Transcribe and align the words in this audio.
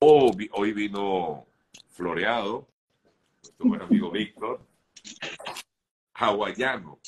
hoy 0.00 0.72
vino 0.72 1.46
floreado, 1.90 2.66
nuestro 3.42 3.68
buen 3.68 3.82
amigo 3.82 4.10
Víctor, 4.10 4.60
hawaiano. 6.14 6.98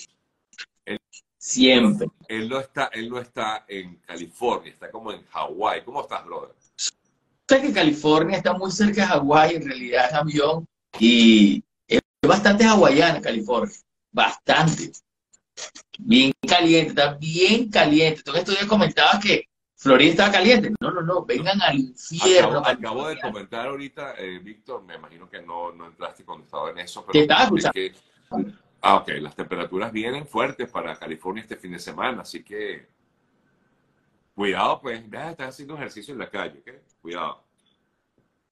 Siempre. 1.39 2.07
Él 2.29 2.49
no, 2.51 2.61
está, 2.61 2.91
él 2.93 3.09
no 3.09 3.19
está 3.19 3.65
en 3.67 3.97
California, 4.07 4.73
está 4.73 4.91
como 4.91 5.11
en 5.11 5.25
Hawái. 5.25 5.83
¿Cómo 5.85 6.03
estás, 6.03 6.25
brother? 6.27 6.55
Sé 6.77 7.63
que 7.63 7.73
California 7.73 8.37
está 8.37 8.53
muy 8.53 8.71
cerca 8.71 9.03
de 9.03 9.07
Hawái, 9.09 9.57
en 9.57 9.65
realidad 9.65 10.07
es 10.09 10.15
avión, 10.15 10.69
y 10.99 11.65
es 11.89 12.01
bastante 12.23 12.65
hawaiana 12.65 13.23
California, 13.23 13.75
bastante. 14.13 14.93
Bien 15.99 16.31
caliente, 16.47 16.91
está 16.91 17.15
bien 17.15 17.71
caliente. 17.71 18.23
Tú 18.23 18.33
en 18.33 18.37
estos 18.37 18.55
días 18.55 18.67
comentabas 18.67 19.25
que 19.25 19.50
Florida 19.81 20.11
estaba 20.11 20.33
caliente. 20.33 20.75
No, 20.79 20.91
no, 20.91 21.01
no, 21.01 21.25
vengan 21.25 21.63
al 21.63 21.79
infierno. 21.79 22.63
Acabo, 22.63 23.09
de 23.09 23.19
comentar 23.19 23.67
ahorita, 23.67 24.15
eh, 24.19 24.39
Víctor, 24.39 24.85
me 24.85 24.97
imagino 24.97 25.31
que 25.31 25.41
no, 25.41 25.73
no 25.73 25.87
entraste 25.87 26.23
cuando 26.23 26.45
estaba 26.45 26.69
en 26.69 26.81
eso, 26.81 27.01
pero... 27.01 27.13
¿Qué 27.13 27.21
estaba 27.21 27.45
escuchando? 27.45 27.81
ah, 28.83 28.97
ok, 28.97 29.09
las 29.21 29.35
temperaturas 29.35 29.91
vienen 29.91 30.27
fuertes 30.27 30.69
para 30.69 30.95
California 30.97 31.41
este 31.41 31.57
fin 31.57 31.73
de 31.73 31.79
semana, 31.79 32.21
así 32.21 32.45
que 32.45 32.89
cuidado, 34.35 34.83
pues, 34.83 35.03
ya 35.11 35.31
estás 35.31 35.49
haciendo 35.49 35.77
ejercicio 35.77 36.13
en 36.13 36.19
la 36.19 36.29
calle, 36.29 36.59
¿ok? 36.59 36.73
Cuidado. 37.01 37.43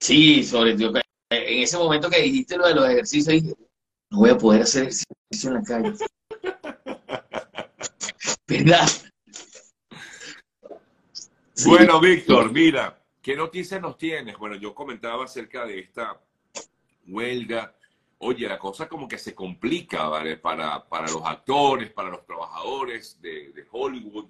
Sí, 0.00 0.42
sobre 0.42 0.78
todo, 0.78 0.98
en 1.28 1.62
ese 1.62 1.76
momento 1.76 2.08
que 2.08 2.22
dijiste 2.22 2.56
lo 2.56 2.68
de 2.68 2.74
los 2.74 2.88
ejercicios, 2.88 3.34
dije, 3.34 3.54
no 4.08 4.20
voy 4.20 4.30
a 4.30 4.38
poder 4.38 4.62
hacer 4.62 4.84
ejercicio 4.84 5.50
en 5.50 5.54
la 5.54 5.62
calle. 5.62 5.92
¿Verdad? 8.48 8.88
Bueno, 11.66 12.00
Víctor, 12.00 12.52
mira, 12.52 13.02
¿qué 13.20 13.34
noticias 13.34 13.80
nos 13.80 13.98
tienes? 13.98 14.36
Bueno, 14.38 14.54
yo 14.56 14.74
comentaba 14.74 15.24
acerca 15.24 15.66
de 15.66 15.80
esta 15.80 16.20
huelga. 17.06 17.74
Oye, 18.18 18.48
la 18.48 18.58
cosa 18.58 18.88
como 18.88 19.08
que 19.08 19.18
se 19.18 19.34
complica, 19.34 20.08
¿vale? 20.08 20.36
Para, 20.36 20.88
para 20.88 21.10
los 21.10 21.22
actores, 21.24 21.90
para 21.90 22.10
los 22.10 22.24
trabajadores 22.24 23.20
de, 23.20 23.66
Hollywood. 23.70 24.26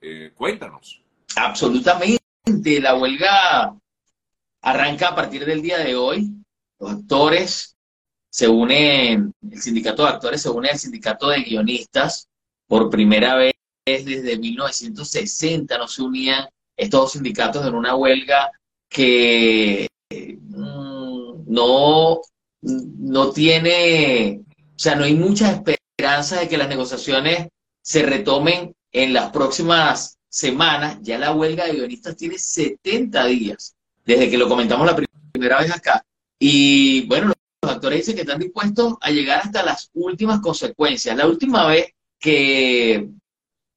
Eh, 0.00 0.32
cuéntanos. 0.34 1.02
Absolutamente. 1.36 2.20
La 2.80 2.96
huelga 2.96 3.74
arranca 4.60 5.08
a 5.08 5.14
partir 5.14 5.44
del 5.46 5.62
día 5.62 5.78
de 5.78 5.96
hoy. 5.96 6.30
Los 6.78 6.92
actores 6.92 7.76
se 8.28 8.48
unen, 8.48 9.32
el 9.50 9.62
sindicato 9.62 10.02
de 10.02 10.10
actores 10.10 10.42
se 10.42 10.50
une 10.50 10.68
al 10.68 10.78
sindicato 10.78 11.28
de 11.28 11.42
guionistas. 11.42 12.28
Por 12.66 12.90
primera 12.90 13.36
vez 13.36 13.54
desde 13.86 14.36
1960 14.36 15.78
no 15.78 15.88
se 15.88 16.02
unían 16.02 16.46
estos 16.76 17.00
dos 17.00 17.12
sindicatos 17.12 17.66
en 17.66 17.74
una 17.74 17.94
huelga 17.94 18.50
que 18.88 19.88
mm, 20.10 21.44
no, 21.46 22.20
no 22.62 23.30
tiene, 23.32 24.40
o 24.48 24.78
sea, 24.78 24.94
no 24.94 25.04
hay 25.04 25.14
mucha 25.14 25.50
esperanza 25.50 26.40
de 26.40 26.48
que 26.48 26.58
las 26.58 26.68
negociaciones 26.68 27.48
se 27.82 28.02
retomen 28.02 28.74
en 28.92 29.12
las 29.12 29.30
próximas 29.30 30.18
semanas. 30.28 30.98
Ya 31.02 31.18
la 31.18 31.32
huelga 31.32 31.66
de 31.66 31.74
guionistas 31.74 32.16
tiene 32.16 32.38
70 32.38 33.26
días 33.26 33.74
desde 34.04 34.30
que 34.30 34.38
lo 34.38 34.48
comentamos 34.48 34.86
la 34.86 34.96
primera 34.96 35.60
vez 35.60 35.72
acá. 35.72 36.04
Y 36.38 37.06
bueno, 37.06 37.32
los 37.62 37.72
actores 37.72 38.00
dicen 38.00 38.14
que 38.14 38.22
están 38.22 38.38
dispuestos 38.38 38.94
a 39.00 39.10
llegar 39.10 39.40
hasta 39.40 39.62
las 39.62 39.90
últimas 39.94 40.40
consecuencias. 40.40 41.16
La 41.16 41.26
última 41.26 41.66
vez 41.66 41.86
que 42.18 43.08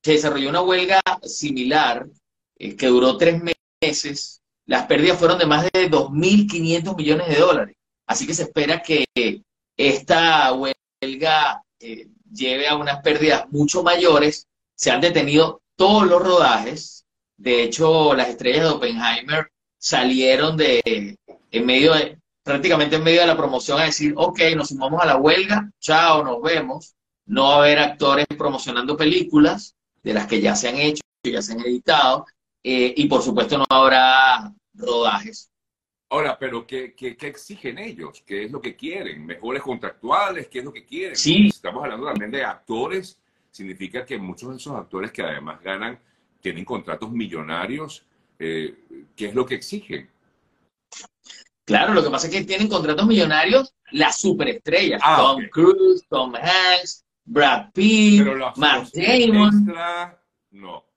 se 0.04 0.12
desarrolló 0.12 0.50
una 0.50 0.62
huelga 0.62 1.02
similar 1.24 2.08
eh, 2.60 2.76
que 2.76 2.88
duró 2.88 3.18
tres 3.18 3.42
meses, 3.82 4.42
las 4.66 4.86
pérdidas 4.86 5.18
fueron 5.18 5.40
de 5.40 5.46
más 5.48 5.64
de 5.64 5.90
2.500 5.90 6.96
millones 6.96 7.28
de 7.28 7.36
dólares. 7.36 7.76
Así 8.06 8.28
que 8.28 8.34
se 8.34 8.44
espera 8.44 8.82
que 8.82 9.06
esta 9.78 10.54
huelga 10.54 11.64
eh, 11.80 12.08
lleve 12.32 12.68
a 12.68 12.76
unas 12.76 13.02
pérdidas 13.02 13.46
mucho 13.50 13.82
mayores. 13.82 14.48
Se 14.76 14.92
han 14.92 15.02
detenido 15.02 15.62
todos 15.76 16.06
los 16.06 16.22
rodajes. 16.22 17.06
De 17.38 17.64
hecho, 17.64 18.14
las 18.14 18.30
estrellas 18.30 18.64
de 18.64 18.70
Oppenheimer 18.70 19.50
salieron 19.78 20.58
de, 20.58 20.82
en 21.52 21.66
medio 21.66 21.94
de, 21.94 22.20
prácticamente 22.44 22.98
en 22.98 23.04
medio 23.04 23.22
de 23.22 23.28
la 23.28 23.38
promoción 23.38 23.80
a 23.80 23.86
decir, 23.86 24.14
ok, 24.18 24.40
nos 24.56 24.70
sumamos 24.70 25.02
a 25.02 25.06
la 25.06 25.18
huelga, 25.18 25.72
chao, 25.80 26.24
nos 26.24 26.42
vemos. 26.42 26.96
No 27.26 27.44
va 27.44 27.56
a 27.56 27.58
haber 27.60 27.80
actores 27.80 28.26
promocionando 28.38 28.98
películas 28.98 29.76
de 30.04 30.14
las 30.14 30.28
que 30.28 30.42
ya 30.42 30.56
se 30.56 30.68
han 30.68 30.78
hecho, 30.78 31.04
que 31.24 31.32
ya 31.32 31.42
se 31.42 31.54
han 31.54 31.62
editado. 31.62 32.26
Eh, 32.64 32.94
y 32.98 33.08
por 33.08 33.22
supuesto 33.22 33.58
no 33.58 33.66
habrá 33.70 34.54
rodajes. 34.74 35.52
Ahora, 36.12 36.38
pero 36.40 36.66
¿qué, 36.66 36.96
¿qué, 36.96 37.16
exigen 37.22 37.78
ellos? 37.78 38.24
¿Qué 38.26 38.46
es 38.46 38.52
lo 38.52 38.60
que 38.60 38.76
quieren? 38.76 39.26
¿Mejores 39.26 39.62
contractuales? 39.62 40.48
¿Qué 40.48 40.60
es 40.60 40.66
lo 40.66 40.74
que 40.74 40.86
quieren? 40.86 41.16
Sí. 41.16 41.50
Estamos 41.50 41.84
hablando 41.84 42.08
también 42.08 42.32
de 42.32 42.44
actores. 42.44 43.20
Significa 43.52 44.06
que 44.06 44.18
muchos 44.18 44.50
de 44.50 44.58
esos 44.58 44.76
actores 44.76 45.12
que 45.12 45.22
además 45.22 45.62
ganan, 45.62 46.00
tienen 46.42 46.66
contratos 46.66 47.12
millonarios. 47.12 48.04
Eh, 48.40 49.06
¿Qué 49.16 49.28
es 49.28 49.36
lo 49.36 49.46
que 49.46 49.56
exigen? 49.56 50.10
Claro, 51.64 51.94
lo 51.94 52.04
que 52.04 52.10
pasa 52.10 52.26
es 52.26 52.34
que 52.34 52.44
tienen 52.44 52.68
contratos 52.68 53.06
millonarios 53.06 53.76
las 53.92 54.20
superestrellas. 54.20 55.00
Ah, 55.04 55.18
Tom 55.18 55.48
Cruise, 55.52 56.04
Tom 56.10 56.34
Hanks, 56.34 57.06
Brad 57.24 57.72
Pitt, 57.72 58.26
Matt 58.56 58.90
Damon. 58.94 59.74
no. 60.50 60.89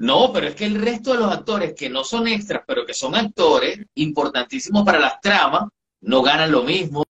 No, 0.00 0.32
pero 0.32 0.48
es 0.48 0.54
que 0.54 0.64
el 0.64 0.80
resto 0.80 1.12
de 1.12 1.18
los 1.18 1.30
actores 1.30 1.74
que 1.74 1.90
no 1.90 2.04
son 2.04 2.26
extras, 2.26 2.62
pero 2.66 2.86
que 2.86 2.94
son 2.94 3.14
actores 3.14 3.80
importantísimos 3.96 4.82
para 4.82 4.98
las 4.98 5.20
tramas, 5.20 5.68
no 6.00 6.22
ganan 6.22 6.50
lo 6.50 6.62
mismo. 6.62 7.04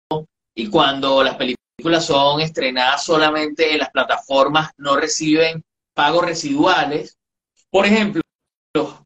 Y 0.56 0.66
cuando 0.66 1.22
las 1.22 1.36
películas 1.36 2.04
son 2.04 2.40
estrenadas 2.40 3.04
solamente 3.04 3.72
en 3.72 3.78
las 3.78 3.90
plataformas, 3.90 4.72
no 4.76 4.96
reciben 4.96 5.62
pagos 5.94 6.24
residuales. 6.24 7.16
Por 7.70 7.86
ejemplo, 7.86 8.22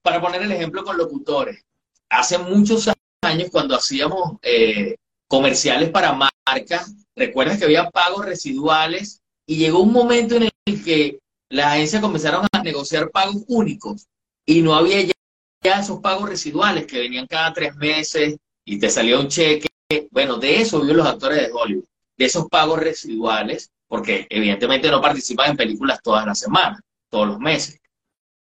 para 0.00 0.18
poner 0.18 0.40
el 0.40 0.52
ejemplo 0.52 0.82
con 0.82 0.96
locutores, 0.96 1.62
hace 2.08 2.38
muchos 2.38 2.88
años 3.20 3.50
cuando 3.52 3.76
hacíamos 3.76 4.38
eh, 4.40 4.96
comerciales 5.28 5.90
para 5.90 6.14
marcas, 6.14 6.94
recuerdas 7.14 7.58
que 7.58 7.66
había 7.66 7.90
pagos 7.90 8.24
residuales 8.24 9.20
y 9.46 9.56
llegó 9.56 9.80
un 9.80 9.92
momento 9.92 10.36
en 10.36 10.44
el 10.44 10.84
que 10.84 11.18
las 11.54 11.66
agencias 11.66 12.02
comenzaron 12.02 12.46
a 12.50 12.62
negociar 12.62 13.10
pagos 13.10 13.44
únicos 13.46 14.08
y 14.44 14.60
no 14.60 14.74
había 14.74 15.02
ya, 15.02 15.80
esos 15.80 16.00
pagos 16.00 16.28
residuales 16.28 16.84
que 16.84 16.98
venían 16.98 17.26
cada 17.26 17.52
tres 17.52 17.76
meses 17.76 18.36
y 18.64 18.78
te 18.78 18.90
salía 18.90 19.18
un 19.18 19.28
cheque. 19.28 19.68
Bueno, 20.10 20.36
de 20.36 20.60
eso 20.60 20.80
viven 20.80 20.96
los 20.96 21.06
actores 21.06 21.38
de 21.38 21.52
Hollywood, 21.52 21.84
de 22.18 22.24
esos 22.24 22.48
pagos 22.48 22.80
residuales, 22.80 23.70
porque 23.86 24.26
evidentemente 24.28 24.90
no 24.90 25.00
participan 25.00 25.50
en 25.50 25.56
películas 25.56 26.00
todas 26.02 26.26
las 26.26 26.40
semanas, 26.40 26.80
todos 27.08 27.28
los 27.28 27.38
meses, 27.38 27.80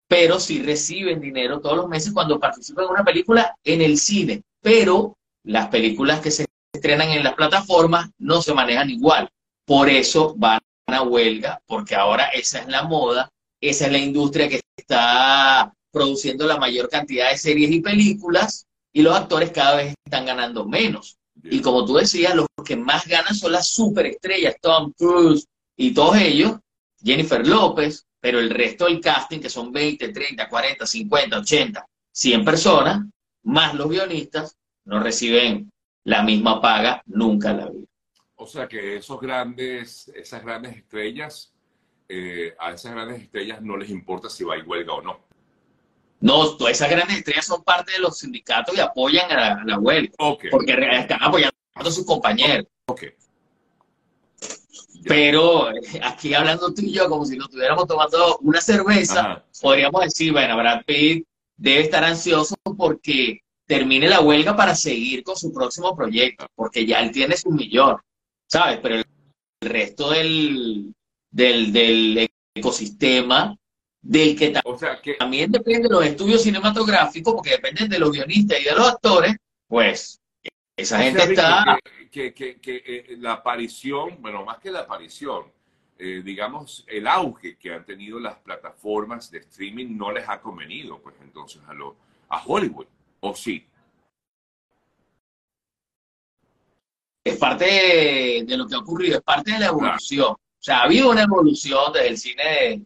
pero 0.08 0.40
sí 0.40 0.62
reciben 0.62 1.20
dinero 1.20 1.60
todos 1.60 1.78
los 1.78 1.88
meses 1.90 2.14
cuando 2.14 2.40
participan 2.40 2.86
en 2.86 2.92
una 2.92 3.04
película 3.04 3.58
en 3.64 3.82
el 3.82 3.98
cine, 3.98 4.44
pero 4.62 5.18
las 5.44 5.70
películas 5.70 6.20
que 6.20 6.30
se 6.30 6.46
estrenan 6.72 7.10
en 7.10 7.24
las 7.24 7.34
plataformas 7.34 8.12
no 8.20 8.44
se 8.44 8.54
manejan 8.54 8.92
igual. 8.92 9.28
Por 9.66 9.90
eso 9.90 10.36
van 10.38 10.60
a 10.94 11.04
huelga, 11.04 11.62
porque 11.66 11.96
ahora 11.96 12.26
esa 12.30 12.60
es 12.60 12.68
la 12.68 12.84
moda, 12.84 13.30
esa 13.60 13.86
es 13.86 13.92
la 13.92 13.98
industria 13.98 14.50
que 14.50 14.62
está 14.76 15.74
produciendo 15.92 16.48
la 16.48 16.58
mayor 16.58 16.90
cantidad 16.90 17.30
de 17.30 17.38
series 17.38 17.72
y 17.72 17.82
películas 17.82 18.66
y 18.94 19.02
los 19.02 19.16
actores 19.16 19.52
cada 19.52 19.78
vez 19.78 19.94
están 20.06 20.26
ganando 20.26 20.66
menos. 20.66 21.18
Y 21.44 21.62
como 21.62 21.86
tú 21.86 21.96
decías, 21.96 22.36
los 22.36 22.48
que 22.66 22.76
más 22.76 23.08
ganan 23.08 23.36
son 23.36 23.52
las 23.52 23.70
superestrellas, 23.70 24.56
Tom 24.62 24.94
Cruise 24.98 25.48
y 25.76 25.94
todos 25.94 26.18
ellos, 26.18 26.58
Jennifer 27.04 27.46
López, 27.46 28.06
pero 28.20 28.40
el 28.40 28.50
resto 28.50 28.86
del 28.86 29.02
casting, 29.02 29.40
que 29.40 29.50
son 29.50 29.72
20, 29.72 30.10
30, 30.10 30.48
40, 30.48 30.86
50, 30.86 31.40
80, 31.40 31.86
100 32.12 32.46
personas, 32.46 33.06
más 33.44 33.74
los 33.74 33.90
guionistas, 33.90 34.56
no 34.86 35.00
reciben 35.00 35.72
la 36.04 36.24
misma 36.24 36.62
paga 36.62 37.02
nunca 37.06 37.52
en 37.52 37.58
la 37.58 37.70
vida. 37.70 37.86
O 38.42 38.48
sea 38.48 38.68
que 38.68 38.96
esos 38.96 39.22
grandes, 39.22 40.08
esas 40.16 40.44
grandes 40.44 40.76
estrellas, 40.76 41.54
eh, 42.10 42.56
a 42.58 42.72
esas 42.72 42.92
grandes 42.92 43.22
estrellas 43.22 43.62
no 43.62 43.78
les 43.78 43.92
importa 43.92 44.32
si 44.32 44.44
va 44.44 44.56
a 44.56 44.64
huelga 44.64 44.94
o 44.94 45.02
no. 45.04 45.20
No, 46.22 46.58
todas 46.58 46.74
esas 46.74 46.90
grandes 46.90 47.18
estrellas 47.18 47.46
son 47.46 47.64
parte 47.64 47.92
de 47.92 48.00
los 48.00 48.18
sindicatos 48.18 48.76
y 48.76 48.80
apoyan 48.80 49.32
a 49.32 49.64
la, 49.64 49.78
huelga. 49.78 50.12
Porque 50.18 50.72
están 50.72 51.22
apoyando 51.22 51.56
a 51.76 51.92
sus 51.92 52.04
compañeros. 52.04 52.66
Pero 55.06 55.70
eh, 55.70 56.02
aquí 56.04 56.34
hablando 56.34 56.74
tú 56.74 56.82
y 56.82 56.94
yo, 56.94 57.08
como 57.10 57.26
si 57.26 57.38
nos 57.38 57.46
estuviéramos 57.46 57.86
tomando 57.86 58.40
una 58.40 58.60
cerveza, 58.60 59.46
podríamos 59.62 60.02
decir, 60.04 60.32
bueno, 60.32 60.58
Brad 60.58 60.84
Pitt 60.88 61.28
debe 61.58 61.82
estar 61.82 62.04
ansioso 62.04 62.56
porque 62.76 63.42
termine 63.68 64.10
la 64.10 64.22
huelga 64.22 64.56
para 64.56 64.74
seguir 64.74 65.22
con 65.22 65.38
su 65.38 65.54
próximo 65.54 65.96
proyecto, 65.96 66.48
porque 66.56 66.88
ya 66.88 67.02
él 67.02 67.12
tiene 67.12 67.38
su 67.38 67.52
millón. 67.52 67.98
¿Sabes? 68.52 68.80
Pero 68.82 68.96
el 68.96 69.06
resto 69.62 70.12
del, 70.12 70.94
del, 71.32 72.30
ecosistema 72.54 73.56
del 74.02 74.38
que, 74.38 74.54
también 75.18 75.52
depende 75.52 75.88
de 75.88 75.94
los 75.94 76.06
estudios 76.06 76.42
cinematográficos, 76.42 77.34
porque 77.34 77.52
dependen 77.52 77.88
de 77.88 78.00
los 78.00 78.12
guionistas 78.12 78.60
y 78.60 78.66
de 78.66 78.76
los 78.76 78.90
actores, 78.90 79.38
pues 79.68 80.20
esa 80.76 81.00
gente 81.00 81.24
está... 81.24 81.80
Que, 82.12 82.34
eh, 82.36 83.16
la 83.20 83.34
aparición, 83.34 84.18
bueno, 84.20 84.44
más 84.44 84.58
que 84.58 84.70
la 84.70 84.80
aparición, 84.80 85.46
eh, 85.98 86.22
digamos, 86.26 86.84
el 86.88 87.08
auge 87.08 87.56
que 87.56 87.74
han 87.74 87.86
tenido 87.86 88.20
las 88.20 88.36
plataformas 88.40 89.32
de 89.32 89.38
streaming 89.38 89.96
no 89.96 90.12
les 90.12 90.28
ha 90.28 90.42
convenido, 90.42 91.00
pues 91.00 91.16
entonces 91.22 91.62
a, 91.68 91.74
lo, 91.74 91.96
a 92.28 92.44
Hollywood, 92.44 92.88
¿o 93.22 93.34
sí? 93.34 93.66
Es 97.24 97.38
parte 97.38 98.46
de, 98.46 98.58
lo 98.58 98.68
que 98.68 98.76
ha 98.76 98.80
ocurrido, 98.80 99.18
es 99.18 99.24
parte 99.24 99.52
de 99.52 99.60
la 99.60 99.68
evolución. 99.68 100.32
O 100.32 100.64
sea, 100.64 100.80
ha 100.80 100.84
habido 100.84 101.10
una 101.10 101.24
evolución 101.24 101.94
desde 101.94 102.08
el 102.08 102.18
cine 102.18 102.84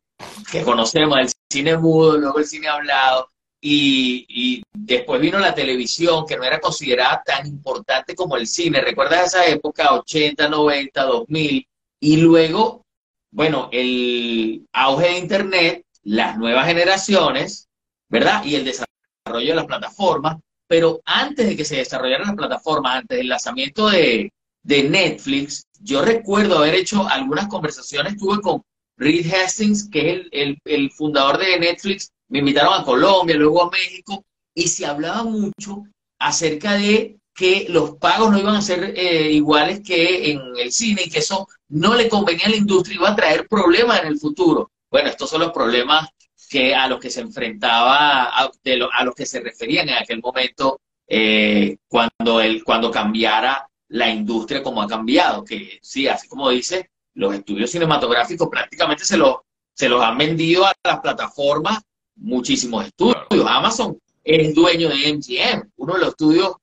que 0.52 0.64
conocemos, 0.64 1.18
el 1.20 1.30
cine 1.52 1.78
mudo, 1.78 2.18
luego 2.18 2.40
el 2.40 2.46
cine 2.46 2.68
hablado, 2.68 3.30
y, 3.68 4.64
después 4.74 5.20
vino 5.20 5.40
la 5.40 5.56
televisión, 5.56 6.26
que 6.28 6.38
no 6.38 6.44
era 6.44 6.60
considerada 6.60 7.24
tan 7.26 7.48
importante 7.48 8.16
como 8.16 8.38
el 8.38 8.48
cine. 8.48 8.82
¿Recuerdas 8.82 9.28
esa 9.28 9.46
época, 9.48 9.94
80, 9.94 10.50
90, 10.50 11.04
2000? 11.04 11.68
Y 12.00 12.18
luego, 12.18 12.86
bueno, 13.32 13.70
el 13.72 14.68
auge 14.72 15.08
de 15.08 15.18
Internet, 15.18 15.86
las 16.04 16.38
nuevas 16.38 16.68
generaciones, 16.68 17.68
¿verdad? 18.08 18.44
Y 18.46 18.56
el 18.56 18.66
desarrollo 18.66 19.50
de 19.50 19.56
las 19.56 19.66
plataformas. 19.66 20.38
Pero 20.68 21.02
antes 21.06 21.48
de 21.48 21.56
que 21.56 21.66
se 21.66 21.78
desarrollaran 21.78 22.28
las 22.28 22.36
plataformas, 22.36 22.98
antes 22.98 23.18
del 23.18 23.30
lanzamiento 23.30 23.90
de, 23.90 24.32
Netflix, 24.64 25.68
yo 25.80 26.02
recuerdo 26.02 26.58
haber 26.58 26.74
hecho 26.74 27.08
algunas 27.08 27.48
conversaciones, 27.48 28.18
tuve 28.18 28.42
con 28.42 28.64
Reed 28.98 29.32
Hastings, 29.32 29.90
que 29.92 30.12
es 30.12 30.22
el, 30.32 30.58
el, 30.66 30.92
fundador 30.92 31.38
de 31.38 31.60
Netflix, 31.60 32.10
me 32.30 32.40
invitaron 32.40 32.74
a 32.74 32.84
Colombia, 32.84 33.36
luego 33.36 33.62
a 33.62 33.70
México, 33.70 34.26
y 34.56 34.68
se 34.68 34.88
hablaba 34.88 35.24
mucho 35.24 35.84
acerca 36.20 36.74
de 36.74 37.20
que 37.36 37.68
los 37.70 37.98
pagos 37.98 38.32
no 38.32 38.40
iban 38.40 38.56
a 38.56 38.62
ser 38.62 38.94
eh, 38.96 39.30
iguales 39.32 39.82
que 39.82 40.32
en 40.32 40.40
el 40.58 40.72
cine 40.72 41.04
y 41.06 41.10
que 41.10 41.20
eso 41.20 41.48
no 41.70 41.94
le 41.94 42.08
convenía 42.08 42.46
a 42.46 42.50
la 42.50 42.56
industria, 42.56 42.96
iba 42.96 43.10
a 43.10 43.16
traer 43.16 43.48
problemas 43.48 44.02
en 44.02 44.08
el 44.08 44.18
futuro. 44.18 44.72
Bueno, 44.90 45.10
estos 45.10 45.30
son 45.30 45.42
los 45.42 45.52
problemas 45.52 46.10
que 46.56 46.74
a 46.74 46.88
los 46.88 47.02
que 47.02 47.10
se 47.10 47.20
enfrentaba, 47.20 48.30
a, 48.30 48.50
a 48.94 49.04
los 49.04 49.14
que 49.14 49.26
se 49.26 49.42
referían 49.42 49.90
en 49.90 49.96
aquel 49.96 50.22
momento 50.22 50.80
eh, 51.06 51.76
cuando, 51.86 52.40
el, 52.40 52.64
cuando 52.64 52.90
cambiara 52.90 53.68
la 53.90 54.10
industria 54.10 54.64
como 54.64 54.82
ha 54.82 54.88
cambiado, 54.88 55.44
que 55.44 55.80
sí, 55.82 56.08
así 56.08 56.30
como 56.30 56.50
dice, 56.50 56.92
los 57.16 57.36
estudios 57.36 57.70
cinematográficos 57.72 58.48
prácticamente 58.48 59.04
se 59.04 59.18
los, 59.18 59.40
se 59.74 59.90
los 59.90 60.02
han 60.02 60.18
vendido 60.18 60.66
a 60.66 60.74
las 60.82 61.02
plataformas 61.02 61.82
muchísimos 62.16 62.86
estudios. 62.86 63.18
Amazon 63.46 64.00
es 64.24 64.56
dueño 64.56 64.88
de 64.88 65.14
MGM, 65.14 65.72
uno 65.76 65.96
de 65.96 66.00
los 66.00 66.10
estudios 66.12 66.56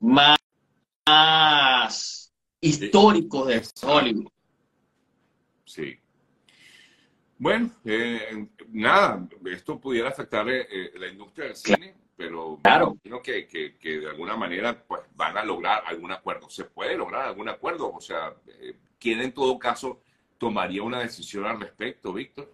más, 0.00 0.38
históricos 2.60 3.46
de 3.46 3.62
Hollywood. 3.80 4.26
Sí. 5.64 6.00
Bueno, 7.38 7.70
eh, 7.84 8.46
nada, 8.68 9.26
esto 9.52 9.78
pudiera 9.78 10.08
afectar 10.08 10.48
eh, 10.48 10.92
la 10.98 11.08
industria 11.08 11.46
del 11.46 11.56
cine, 11.56 11.94
pero 12.16 12.58
claro. 12.62 12.96
creo 13.02 13.22
que, 13.22 13.46
que, 13.46 13.76
que, 13.76 14.00
de 14.00 14.08
alguna 14.08 14.36
manera 14.36 14.82
pues, 14.86 15.02
van 15.14 15.36
a 15.36 15.44
lograr 15.44 15.82
algún 15.86 16.12
acuerdo. 16.12 16.48
¿Se 16.48 16.64
puede 16.64 16.96
lograr 16.96 17.26
algún 17.26 17.48
acuerdo? 17.48 17.92
O 17.92 18.00
sea, 18.00 18.34
eh, 18.46 18.76
¿quién 18.98 19.20
en 19.20 19.32
todo 19.32 19.58
caso 19.58 20.00
tomaría 20.38 20.82
una 20.82 21.00
decisión 21.00 21.44
al 21.44 21.60
respecto, 21.60 22.12
Víctor? 22.12 22.50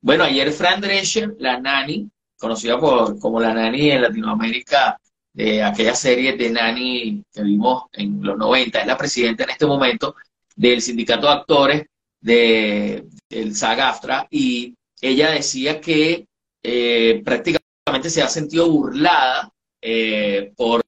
Bueno, 0.00 0.24
ayer 0.24 0.52
Fran 0.52 0.80
Drescher, 0.80 1.34
la 1.38 1.58
nani, 1.58 2.08
conocida 2.38 2.78
por, 2.78 3.18
como 3.18 3.40
la 3.40 3.52
nani 3.52 3.90
en 3.90 4.02
Latinoamérica, 4.02 5.00
de 5.32 5.64
aquella 5.64 5.96
serie 5.96 6.36
de 6.36 6.50
nani 6.50 7.24
que 7.32 7.42
vimos 7.42 7.84
en 7.92 8.22
los 8.22 8.38
90, 8.38 8.80
es 8.80 8.86
la 8.86 8.96
presidenta 8.96 9.42
en 9.42 9.50
este 9.50 9.66
momento 9.66 10.14
del 10.54 10.80
sindicato 10.80 11.26
de 11.26 11.32
actores 11.32 11.86
de, 12.24 13.04
del 13.28 13.54
SAG-AFTRA 13.54 14.26
y 14.30 14.74
ella 15.02 15.30
decía 15.30 15.78
que 15.78 16.26
eh, 16.62 17.20
prácticamente 17.22 18.08
se 18.08 18.22
ha 18.22 18.28
sentido 18.28 18.70
burlada 18.70 19.52
eh, 19.82 20.50
por, 20.56 20.82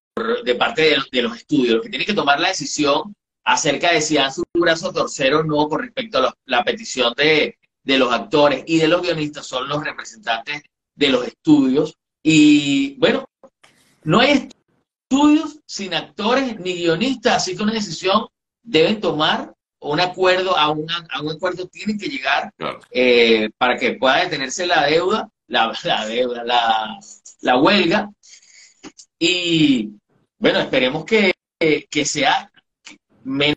de 0.45 0.55
parte 0.55 0.83
de, 0.83 0.97
de, 1.13 1.23
los 1.23 1.37
estudios, 1.37 1.83
que 1.83 1.91
tiene 1.91 2.07
que 2.07 2.15
tomar 2.15 2.41
la 2.41 2.49
decisión 2.49 3.15
acerca 3.45 3.93
de 3.93 4.01
si 4.01 4.15
dan 4.15 4.33
su 4.33 4.45
brazo 4.55 4.93
torcer 4.93 5.35
o 5.35 5.45
no 5.45 5.69
con 5.69 5.83
respecto 5.83 6.19
a 6.19 6.35
la 6.47 6.65
petición 6.65 7.13
de, 7.15 7.59
los 7.85 8.13
actores 8.13 8.65
y 8.67 8.79
de 8.79 8.89
los 8.89 9.03
guionistas, 9.03 9.47
son 9.47 9.69
los 9.69 9.85
representantes 9.85 10.63
de 10.95 11.09
los 11.11 11.27
estudios. 11.27 11.95
Y 12.23 12.95
bueno, 12.95 13.27
no 14.05 14.21
hay 14.21 14.49
estudios 15.11 15.61
sin 15.67 15.93
actores 15.93 16.59
ni 16.59 16.77
guionistas, 16.77 17.37
así 17.37 17.55
que 17.55 17.63
una 17.63 17.75
decisión 17.75 18.27
deben 18.63 19.01
tomar 19.01 19.53
un 19.81 20.01
acuerdo, 20.01 20.57
a, 20.57 20.71
un 20.71 20.87
acuerdo 20.91 21.67
tienen 21.69 21.99
que 21.99 22.09
llegar 22.09 22.53
eh, 22.91 23.51
para 23.59 23.77
que 23.77 23.93
pueda 23.93 24.25
detenerse 24.25 24.67
la 24.67 24.87
deuda, 24.87 25.29
la, 25.49 25.73
deuda, 26.07 26.45
la, 26.45 26.99
la, 27.41 27.59
huelga. 27.59 28.11
Y 29.19 29.91
bueno, 30.39 30.61
esperemos 30.61 31.05
que, 31.05 31.33
que 31.91 32.05
sea 32.05 32.51
menos, 33.25 33.57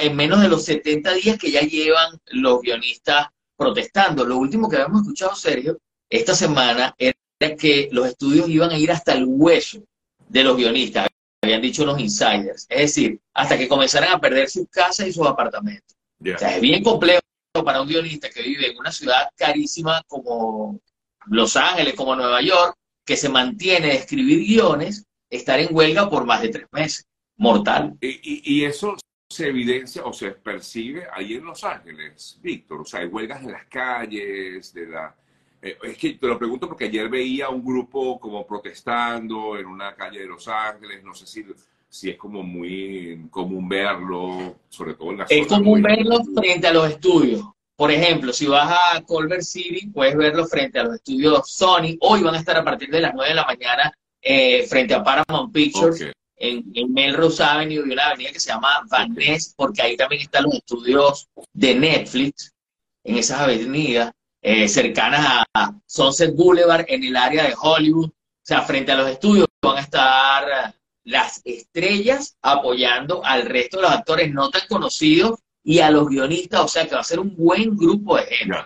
en 0.00 0.16
menos 0.16 0.40
de 0.40 0.48
los 0.48 0.64
70 0.64 1.12
días 1.14 1.38
que 1.38 1.50
ya 1.50 1.60
llevan 1.60 2.18
los 2.26 2.60
guionistas 2.60 3.28
protestando. 3.56 4.24
Lo 4.24 4.38
último 4.38 4.68
que 4.68 4.76
habíamos 4.76 5.02
escuchado, 5.02 5.34
Sergio, 5.34 5.78
esta 6.08 6.34
semana 6.34 6.94
era 6.98 7.16
que 7.58 7.88
los 7.92 8.06
estudios 8.06 8.48
iban 8.48 8.70
a 8.70 8.78
ir 8.78 8.90
hasta 8.92 9.12
el 9.12 9.24
hueso 9.26 9.82
de 10.28 10.44
los 10.44 10.56
guionistas, 10.56 11.08
habían 11.46 11.62
dicho 11.62 11.84
los 11.84 11.98
insiders. 11.98 12.66
Es 12.68 12.80
decir, 12.80 13.20
hasta 13.34 13.56
que 13.56 13.68
comenzaran 13.68 14.12
a 14.12 14.20
perder 14.20 14.48
sus 14.48 14.68
casas 14.68 15.06
y 15.06 15.12
sus 15.12 15.26
apartamentos. 15.26 15.96
O 16.20 16.38
sea, 16.38 16.56
es 16.56 16.60
bien 16.60 16.82
complejo 16.82 17.20
para 17.64 17.80
un 17.80 17.88
guionista 17.88 18.28
que 18.30 18.42
vive 18.42 18.70
en 18.70 18.78
una 18.78 18.92
ciudad 18.92 19.28
carísima 19.36 20.02
como 20.06 20.80
Los 21.26 21.56
Ángeles, 21.56 21.94
como 21.94 22.16
Nueva 22.16 22.42
York, 22.42 22.74
que 23.04 23.16
se 23.16 23.28
mantiene 23.28 23.88
de 23.88 23.94
escribir 23.94 24.40
guiones, 24.40 25.04
estar 25.30 25.58
en 25.58 25.68
huelga 25.70 26.08
por 26.10 26.24
más 26.24 26.42
de 26.42 26.48
tres 26.48 26.66
meses. 26.72 27.06
Mortal. 27.38 27.96
y 28.00 28.64
eso 28.64 28.96
se 29.28 29.48
evidencia 29.48 30.04
o 30.04 30.12
se 30.12 30.30
percibe 30.30 31.06
ahí 31.12 31.34
en 31.34 31.44
Los 31.44 31.64
Ángeles, 31.64 32.38
Víctor? 32.40 32.80
O 32.80 32.84
sea, 32.84 33.00
hay 33.00 33.06
huelgas 33.06 33.42
en 33.42 33.52
las 33.52 33.66
calles, 33.66 34.72
de 34.72 34.86
la... 34.86 35.14
Eh, 35.66 35.76
es 35.82 35.98
que 35.98 36.12
te 36.12 36.26
lo 36.28 36.38
pregunto 36.38 36.68
porque 36.68 36.84
ayer 36.84 37.08
veía 37.08 37.48
un 37.48 37.64
grupo 37.64 38.20
como 38.20 38.46
protestando 38.46 39.58
en 39.58 39.66
una 39.66 39.94
calle 39.96 40.20
de 40.20 40.26
Los 40.26 40.46
Ángeles, 40.46 41.02
no 41.02 41.12
sé 41.12 41.26
si, 41.26 41.44
si 41.88 42.10
es 42.10 42.16
como 42.16 42.42
muy 42.44 43.26
común 43.30 43.68
verlo, 43.68 44.60
sobre 44.68 44.94
todo 44.94 45.10
en 45.10 45.18
la 45.18 45.26
Es 45.28 45.46
común 45.48 45.82
verlo 45.82 46.22
frente 46.36 46.68
a 46.68 46.72
los 46.72 46.88
estudios. 46.88 47.44
Por 47.74 47.90
ejemplo, 47.90 48.32
si 48.32 48.46
vas 48.46 48.70
a 48.70 49.02
Culver 49.02 49.42
City, 49.42 49.88
puedes 49.88 50.16
verlo 50.16 50.46
frente 50.46 50.78
a 50.78 50.84
los 50.84 50.94
estudios 50.94 51.50
Sony. 51.50 51.96
Hoy 52.00 52.22
van 52.22 52.36
a 52.36 52.38
estar 52.38 52.56
a 52.56 52.64
partir 52.64 52.88
de 52.88 53.00
las 53.00 53.12
9 53.12 53.28
de 53.28 53.34
la 53.34 53.44
mañana 53.44 53.92
eh, 54.22 54.66
frente 54.68 54.94
a 54.94 55.02
Paramount 55.02 55.52
Pictures 55.52 56.12
en, 56.36 56.92
Melrose 56.92 57.42
Avenue 57.42 57.84
y 57.86 57.92
una 57.92 58.06
avenida 58.06 58.30
que 58.30 58.40
se 58.40 58.50
llama 58.50 58.86
Van 58.88 59.12
Ness, 59.14 59.52
porque 59.56 59.82
ahí 59.82 59.96
también 59.96 60.22
están 60.22 60.44
los 60.44 60.54
estudios 60.54 61.28
de 61.52 61.74
Netflix, 61.74 62.54
en 63.04 63.18
esas 63.18 63.40
avenidas 63.40 64.12
eh, 64.48 64.68
cercanas 64.68 65.44
a 65.54 65.74
Sunset 65.86 66.32
Boulevard, 66.36 66.84
en 66.86 67.02
el 67.02 67.16
área 67.16 67.42
de 67.42 67.54
Hollywood. 67.60 68.10
O 68.10 68.12
sea, 68.44 68.62
frente 68.62 68.92
a 68.92 68.94
los 68.94 69.10
estudios 69.10 69.48
van 69.60 69.78
a 69.78 69.80
estar 69.80 70.72
las 71.02 71.42
estrellas 71.44 72.36
apoyando 72.42 73.24
al 73.24 73.42
resto 73.42 73.78
de 73.78 73.82
los 73.82 73.90
actores 73.90 74.32
no 74.32 74.48
tan 74.50 74.62
conocidos 74.68 75.40
y 75.64 75.80
a 75.80 75.90
los 75.90 76.06
guionistas, 76.06 76.60
o 76.60 76.68
sea 76.68 76.86
que 76.86 76.94
va 76.94 77.00
a 77.00 77.04
ser 77.04 77.18
un 77.18 77.34
buen 77.34 77.76
grupo 77.76 78.16
de 78.18 78.22
gente. 78.22 78.56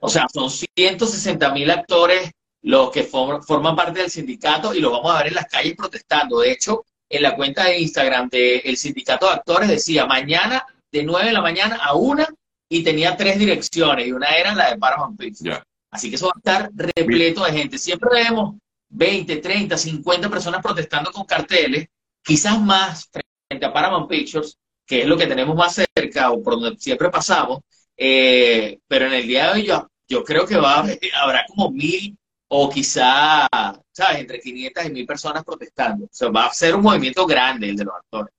O 0.00 0.10
sea, 0.10 0.26
son 0.30 0.50
160 0.50 1.50
mil 1.54 1.70
actores 1.70 2.30
los 2.60 2.90
que 2.90 3.04
forman 3.04 3.74
parte 3.74 4.00
del 4.00 4.10
sindicato 4.10 4.74
y 4.74 4.80
los 4.80 4.92
vamos 4.92 5.14
a 5.14 5.18
ver 5.18 5.28
en 5.28 5.34
las 5.36 5.46
calles 5.46 5.76
protestando. 5.76 6.40
De 6.40 6.52
hecho, 6.52 6.84
en 7.08 7.22
la 7.22 7.34
cuenta 7.34 7.64
de 7.64 7.78
Instagram 7.78 8.28
del 8.28 8.76
sindicato 8.76 9.24
de 9.24 9.32
actores 9.32 9.70
decía 9.70 10.04
mañana 10.04 10.66
de 10.92 11.04
9 11.04 11.28
de 11.28 11.32
la 11.32 11.40
mañana 11.40 11.76
a 11.76 11.94
1 11.94 12.26
y 12.68 12.82
tenía 12.82 13.16
tres 13.16 13.38
direcciones 13.38 14.06
y 14.06 14.12
una 14.12 14.28
era 14.36 14.54
la 14.54 14.70
de 14.70 14.78
Paramount 14.78 15.18
Pictures. 15.18 15.60
Así 15.90 16.10
que 16.10 16.16
eso 16.16 16.26
va 16.26 16.32
a 16.34 16.38
estar 16.38 16.70
repleto 16.74 17.44
de 17.44 17.52
gente. 17.52 17.78
Siempre 17.78 18.10
vemos 18.12 18.56
20, 18.88 19.36
30, 19.36 19.76
50 19.76 20.28
personas 20.28 20.62
protestando 20.62 21.10
con 21.12 21.24
carteles, 21.24 21.86
quizás 22.22 22.60
más 22.60 23.08
frente 23.10 23.64
a 23.64 23.72
Paramount 23.72 24.08
Pictures, 24.08 24.58
que 24.86 25.02
es 25.02 25.06
lo 25.06 25.16
que 25.16 25.26
tenemos 25.26 25.56
más 25.56 25.74
cerca 25.94 26.30
o 26.30 26.42
por 26.42 26.60
donde 26.60 26.78
siempre 26.78 27.10
pasamos. 27.10 27.60
Eh, 27.96 28.78
pero 28.86 29.06
en 29.06 29.14
el 29.14 29.26
día 29.26 29.46
de 29.46 29.52
hoy 29.52 29.66
yo, 29.66 29.88
yo 30.08 30.24
creo 30.24 30.46
que 30.46 30.56
va, 30.56 30.84
habrá 31.22 31.46
como 31.46 31.70
mil 31.70 32.16
o 32.48 32.70
quizá, 32.70 33.48
¿sabes?, 33.92 34.20
entre 34.20 34.40
500 34.40 34.86
y 34.86 34.90
1000 34.90 35.06
personas 35.06 35.44
protestando. 35.44 36.04
O 36.04 36.08
sea, 36.12 36.28
va 36.28 36.46
a 36.46 36.52
ser 36.52 36.74
un 36.74 36.82
movimiento 36.82 37.26
grande 37.26 37.70
el 37.70 37.76
de 37.76 37.84
los 37.84 37.94
actores. 37.94 38.32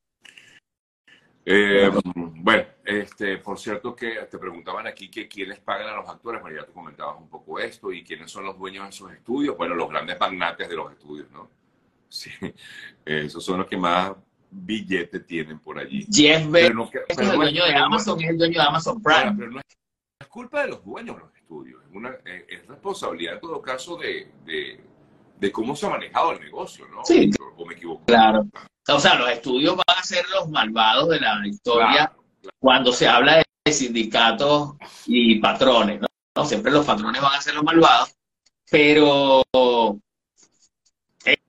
Eh, 1.50 1.90
bueno, 2.14 2.66
este, 2.84 3.38
por 3.38 3.58
cierto 3.58 3.96
que 3.96 4.16
te 4.30 4.38
preguntaban 4.38 4.86
aquí 4.86 5.10
que 5.10 5.30
quiénes 5.30 5.60
pagan 5.60 5.88
a 5.88 5.96
los 5.96 6.10
actores, 6.10 6.42
ya 6.54 6.66
tú 6.66 6.74
comentabas 6.74 7.18
un 7.18 7.30
poco 7.30 7.58
esto, 7.58 7.90
y 7.94 8.04
quiénes 8.04 8.30
son 8.30 8.44
los 8.44 8.58
dueños 8.60 8.84
de 8.84 8.90
esos 8.90 9.14
estudios, 9.14 9.56
bueno, 9.56 9.74
los 9.74 9.90
grandes 9.90 10.20
magnates 10.20 10.68
de 10.68 10.76
los 10.76 10.92
estudios, 10.92 11.32
¿no? 11.32 11.50
Sí, 12.10 12.32
esos 13.06 13.44
son 13.44 13.60
los 13.60 13.68
que 13.68 13.78
más 13.78 14.12
billetes 14.50 15.26
tienen 15.26 15.60
por 15.60 15.80
allí. 15.80 16.06
Jeff 16.12 16.50
Bezos 16.50 16.90
es 17.08 17.18
el 17.18 17.32
dueño 17.32 17.66
de 17.66 17.76
Amazon, 17.76 18.22
es 18.22 18.30
el 18.30 18.38
dueño 18.38 18.62
de 18.62 18.68
Amazon 18.68 19.02
Prime. 19.02 19.36
Pero 19.38 19.52
no 19.52 19.60
es 19.60 20.28
culpa 20.28 20.64
de 20.64 20.68
los 20.70 20.84
dueños 20.84 21.16
de 21.16 21.22
los 21.22 21.36
estudios, 21.36 21.82
es, 21.82 21.96
una, 21.96 22.10
es 22.26 22.68
responsabilidad 22.68 23.36
en 23.36 23.40
todo 23.40 23.62
caso 23.62 23.96
de, 23.96 24.32
de, 24.46 24.82
de, 25.40 25.52
cómo 25.52 25.76
se 25.76 25.86
ha 25.86 25.90
manejado 25.90 26.32
el 26.32 26.40
negocio, 26.40 26.88
¿no? 26.88 27.04
Sí, 27.06 27.32
¿O 27.56 27.66
me 27.66 27.74
equivoco? 27.74 28.06
Claro. 28.06 28.48
O 28.88 29.00
sea, 29.00 29.16
los 29.16 29.30
estudios 29.30 29.76
van 29.76 29.98
a 29.98 30.04
ser 30.04 30.26
los 30.30 30.50
malvados 30.50 31.10
de 31.10 31.20
la 31.20 31.42
historia 31.46 32.12
cuando 32.60 32.94
se 32.94 33.08
habla 33.08 33.44
de 33.66 33.74
sindicatos 33.74 34.76
y 35.06 35.40
patrones, 35.40 36.02
¿no? 36.02 36.46
Siempre 36.46 36.72
los 36.72 36.86
patrones 36.86 37.22
van 37.22 37.36
a 37.36 37.42
ser 37.42 37.56
los 37.56 37.64
malvados, 37.64 38.14
pero 38.70 39.44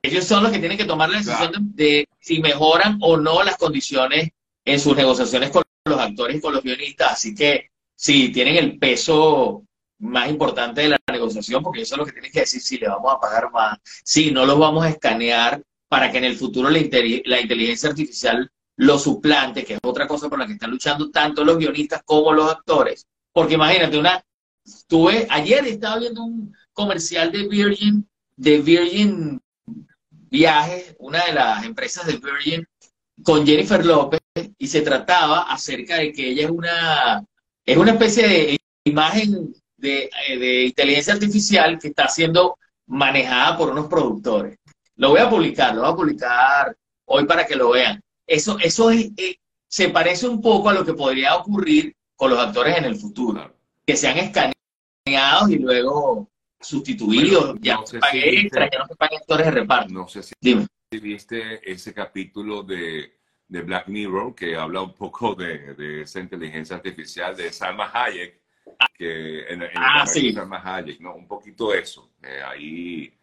ellos 0.01 0.25
son 0.25 0.43
los 0.43 0.51
que 0.51 0.59
tienen 0.59 0.77
que 0.77 0.85
tomar 0.85 1.09
la 1.09 1.19
decisión 1.19 1.51
de, 1.75 2.07
si 2.19 2.39
mejoran 2.39 2.97
o 3.01 3.17
no 3.17 3.43
las 3.43 3.57
condiciones 3.57 4.29
en 4.65 4.79
sus 4.79 4.95
negociaciones 4.95 5.51
con 5.51 5.63
los 5.85 5.99
actores 5.99 6.37
y 6.37 6.41
con 6.41 6.53
los 6.53 6.63
guionistas. 6.63 7.13
Así 7.13 7.35
que 7.35 7.69
sí, 7.95 8.31
tienen 8.31 8.57
el 8.57 8.77
peso 8.77 9.63
más 9.99 10.29
importante 10.29 10.81
de 10.81 10.89
la 10.89 10.98
porque 11.61 11.81
eso 11.81 11.95
es 11.95 11.99
lo 11.99 12.05
que 12.05 12.11
tienen 12.11 12.31
que 12.31 12.41
decir 12.41 12.61
si 12.61 12.77
le 12.77 12.87
vamos 12.87 13.13
a 13.13 13.19
pagar 13.19 13.51
más, 13.51 13.77
si 14.03 14.31
no 14.31 14.45
los 14.45 14.57
vamos 14.57 14.85
a 14.85 14.89
escanear 14.89 15.61
para 15.87 16.11
que 16.11 16.19
en 16.19 16.25
el 16.25 16.37
futuro 16.37 16.69
la, 16.69 16.79
la 16.79 17.41
inteligencia 17.41 17.89
artificial 17.89 18.49
lo 18.77 18.97
suplante, 18.97 19.65
que 19.65 19.73
es 19.73 19.79
otra 19.83 20.07
cosa 20.07 20.29
por 20.29 20.39
la 20.39 20.47
que 20.47 20.53
están 20.53 20.71
luchando 20.71 21.11
tanto 21.11 21.43
los 21.43 21.57
guionistas 21.57 22.01
como 22.05 22.31
los 22.31 22.49
actores. 22.49 23.07
Porque 23.33 23.55
imagínate, 23.55 23.97
una, 23.97 24.23
tuve, 24.87 25.27
ayer 25.29 25.67
estaba 25.67 25.99
viendo 25.99 26.23
un 26.23 26.55
comercial 26.71 27.29
de 27.31 27.47
Virgin, 27.47 28.07
de 28.37 28.59
Virgin 28.59 29.41
Viajes, 30.09 30.95
una 30.99 31.25
de 31.25 31.33
las 31.33 31.65
empresas 31.65 32.05
de 32.05 32.17
Virgin, 32.17 32.65
con 33.21 33.45
Jennifer 33.45 33.85
López, 33.85 34.21
y 34.57 34.67
se 34.67 34.81
trataba 34.81 35.41
acerca 35.51 35.97
de 35.97 36.13
que 36.13 36.29
ella 36.29 36.45
es 36.45 36.49
una, 36.49 37.25
es 37.65 37.77
una 37.77 37.91
especie 37.91 38.27
de 38.27 38.57
imagen 38.85 39.53
de, 39.79 40.09
de 40.27 40.65
inteligencia 40.65 41.13
artificial 41.13 41.79
que 41.79 41.89
está 41.89 42.07
siendo 42.07 42.57
manejada 42.87 43.57
por 43.57 43.69
unos 43.71 43.87
productores. 43.87 44.57
Lo 44.95 45.09
voy 45.09 45.19
a 45.19 45.29
publicar, 45.29 45.75
lo 45.75 45.81
voy 45.81 45.91
a 45.91 45.95
publicar 45.95 46.77
hoy 47.05 47.25
para 47.25 47.45
que 47.45 47.55
lo 47.55 47.71
vean. 47.71 48.01
Eso, 48.25 48.57
eso 48.59 48.91
es, 48.91 49.11
eh, 49.17 49.37
se 49.67 49.89
parece 49.89 50.27
un 50.27 50.41
poco 50.41 50.69
a 50.69 50.73
lo 50.73 50.85
que 50.85 50.93
podría 50.93 51.35
ocurrir 51.35 51.95
con 52.15 52.31
los 52.31 52.39
actores 52.39 52.77
en 52.77 52.85
el 52.85 52.95
futuro, 52.95 53.55
que 53.85 53.95
sean 53.95 54.17
escaneados 54.17 55.49
y 55.49 55.57
luego 55.57 56.29
sustituidos, 56.59 57.55
ya 57.61 57.75
no, 57.75 57.87
se 57.87 57.99
pague 57.99 58.41
extra, 58.41 58.69
ya 58.69 58.79
no 58.79 58.87
se 58.87 58.95
paguen 58.95 59.19
actores 59.19 59.45
de 59.45 59.51
reparto. 59.51 59.93
No 59.93 60.07
sé 60.07 60.23
si, 60.23 60.33
viste 60.99 61.71
ese 61.71 61.93
capítulo 61.93 62.63
de, 62.63 63.19
de, 63.47 63.61
Black 63.61 63.87
Mirror 63.87 64.35
que 64.35 64.55
habla 64.55 64.81
un 64.81 64.93
poco 64.93 65.35
de, 65.35 65.73
de, 65.75 66.01
esa 66.01 66.19
inteligencia 66.19 66.75
artificial 66.75 67.35
de 67.37 67.53
Salma 67.53 67.89
Hayek, 67.93 68.41
que 68.93 69.41
en, 69.51 69.63
en 69.63 69.69
ah, 69.75 70.05
sí. 70.05 70.33
Salma 70.33 70.61
Hayek, 70.63 70.99
¿no? 70.99 71.15
Un 71.15 71.27
poquito 71.27 71.73
eso. 71.73 72.11
Eh, 72.23 72.41
ahí 72.45 73.19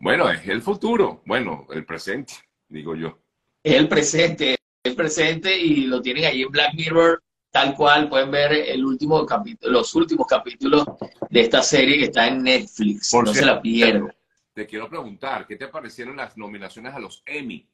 bueno, 0.00 0.28
es 0.30 0.46
el 0.46 0.62
futuro, 0.62 1.22
bueno, 1.26 1.66
el 1.70 1.84
presente, 1.84 2.34
digo 2.68 2.94
yo. 2.94 3.18
Es 3.62 3.74
el 3.74 3.88
presente, 3.88 4.56
el 4.82 4.94
presente 4.94 5.56
y 5.56 5.86
lo 5.86 6.00
tienen 6.00 6.26
ahí 6.26 6.42
en 6.42 6.50
Black 6.50 6.74
Mirror, 6.74 7.22
tal 7.50 7.74
cual, 7.74 8.08
pueden 8.08 8.30
ver 8.30 8.52
el 8.52 8.84
último 8.84 9.24
capítulo, 9.24 9.72
los 9.72 9.94
últimos 9.94 10.26
capítulos 10.26 10.84
de 11.30 11.40
esta 11.40 11.62
serie 11.62 11.98
que 11.98 12.04
está 12.04 12.28
en 12.28 12.42
Netflix, 12.42 13.12
no 13.14 13.32
se 13.32 13.44
la 13.44 13.60
pierdan. 13.60 14.14
Te 14.52 14.66
quiero 14.66 14.88
preguntar, 14.88 15.46
¿qué 15.46 15.56
te 15.56 15.68
parecieron 15.68 16.16
las 16.16 16.36
nominaciones 16.36 16.94
a 16.94 16.98
los 16.98 17.22
Emmy? 17.24 17.66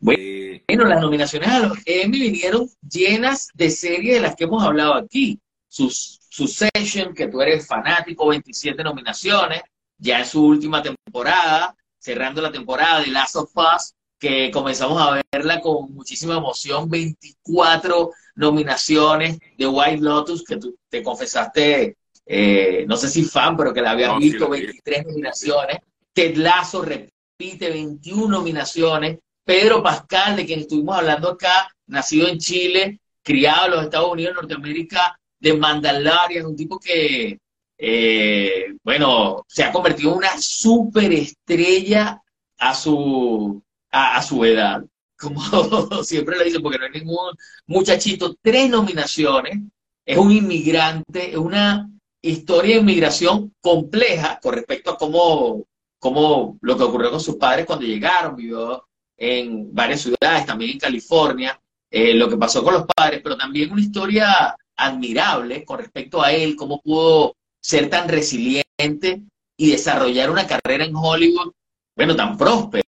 Bueno, 0.00 0.22
eh, 0.22 0.64
las 0.68 1.00
nominaciones 1.00 1.48
a 1.48 1.60
los 1.60 1.78
Emmy 1.84 2.20
vinieron 2.20 2.68
llenas 2.88 3.48
de 3.54 3.70
series 3.70 4.14
de 4.14 4.20
las 4.20 4.36
que 4.36 4.44
hemos 4.44 4.62
hablado 4.62 4.94
aquí. 4.94 5.40
Sus, 5.70 6.20
Succession, 6.28 7.14
que 7.14 7.28
tú 7.28 7.40
eres 7.40 7.66
fanático, 7.66 8.28
27 8.28 8.82
nominaciones 8.82 9.62
ya 10.00 10.20
en 10.20 10.26
su 10.26 10.44
última 10.44 10.82
temporada, 10.82 11.76
cerrando 11.98 12.40
la 12.40 12.50
temporada 12.50 13.00
de 13.00 13.08
Last 13.08 13.36
of 13.36 13.50
Us, 13.54 13.94
que 14.18 14.50
comenzamos 14.50 15.00
a 15.00 15.22
verla 15.32 15.60
con 15.60 15.94
muchísima 15.94 16.36
emoción, 16.36 16.88
24 16.88 18.10
nominaciones 18.34 19.38
de 19.56 19.66
White 19.66 20.02
Lotus, 20.02 20.44
que 20.44 20.56
tú 20.56 20.76
te 20.88 21.02
confesaste, 21.02 21.96
eh, 22.26 22.84
no 22.88 22.96
sé 22.96 23.08
si 23.08 23.24
fan, 23.24 23.56
pero 23.56 23.72
que 23.72 23.82
la 23.82 23.92
habías 23.92 24.16
visto, 24.18 24.48
23 24.48 25.06
nominaciones. 25.06 25.78
Ted 26.12 26.36
Lasso 26.36 26.82
repite 26.82 27.70
21 27.70 28.28
nominaciones. 28.28 29.18
Pedro 29.44 29.82
Pascal, 29.82 30.36
de 30.36 30.46
quien 30.46 30.60
estuvimos 30.60 30.96
hablando 30.96 31.30
acá, 31.30 31.70
nacido 31.86 32.28
en 32.28 32.38
Chile, 32.38 33.00
criado 33.22 33.66
en 33.66 33.70
los 33.72 33.84
Estados 33.84 34.12
Unidos, 34.12 34.34
Norteamérica, 34.34 35.19
de 35.40 35.54
Mandalorian, 35.54 36.46
un 36.46 36.56
tipo 36.56 36.78
que 36.78 37.38
eh, 37.82 38.74
bueno, 38.84 39.44
se 39.48 39.64
ha 39.64 39.72
convertido 39.72 40.10
en 40.12 40.18
una 40.18 40.38
superestrella 40.38 42.20
a 42.58 42.74
su, 42.74 43.62
a, 43.90 44.22
su 44.22 44.44
edad, 44.44 44.84
como 45.18 45.40
siempre 46.04 46.36
lo 46.36 46.44
dicen, 46.44 46.60
porque 46.60 46.78
no 46.78 46.84
hay 46.84 46.90
ningún 46.90 47.34
muchachito, 47.66 48.36
tres 48.42 48.68
nominaciones, 48.68 49.60
es 50.04 50.18
un 50.18 50.30
inmigrante, 50.30 51.30
es 51.30 51.38
una 51.38 51.88
historia 52.20 52.74
de 52.74 52.82
inmigración 52.82 53.54
compleja 53.62 54.38
con 54.42 54.54
respecto 54.54 54.90
a 54.90 54.98
cómo, 54.98 55.64
cómo 55.98 56.58
lo 56.60 56.76
que 56.76 56.82
ocurrió 56.82 57.10
con 57.10 57.20
sus 57.20 57.36
padres 57.36 57.64
cuando 57.64 57.86
llegaron, 57.86 58.36
vivió 58.36 58.86
en 59.16 59.74
varias 59.74 60.02
ciudades, 60.02 60.44
también 60.44 60.72
en 60.72 60.78
California, 60.78 61.58
eh, 61.90 62.12
lo 62.12 62.28
que 62.28 62.36
pasó 62.36 62.62
con 62.62 62.74
los 62.74 62.84
padres, 62.94 63.22
pero 63.22 63.38
también 63.38 63.72
una 63.72 63.80
historia 63.80 64.54
admirable 64.86 65.64
con 65.64 65.78
respecto 65.78 66.22
a 66.22 66.32
él, 66.32 66.56
cómo 66.56 66.80
pudo 66.80 67.36
ser 67.60 67.90
tan 67.90 68.08
resiliente 68.08 69.22
y 69.56 69.70
desarrollar 69.70 70.30
una 70.30 70.46
carrera 70.46 70.84
en 70.84 70.96
Hollywood, 70.96 71.52
bueno, 71.96 72.16
tan 72.16 72.36
próspera. 72.36 72.84